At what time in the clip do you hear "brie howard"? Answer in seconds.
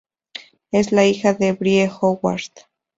1.53-2.41